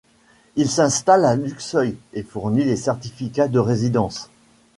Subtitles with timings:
[0.55, 4.31] Il s'installe à Luxeuil et fournit les certificats de résidence.